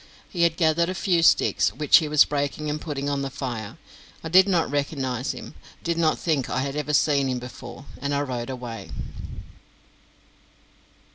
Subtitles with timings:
[0.31, 3.77] He had gathered a few sticks, which he was breaking and putting on the fire.
[4.23, 8.11] I did not recognise him, did not think I had ever seen him before, and
[8.11, 8.89] I rode away.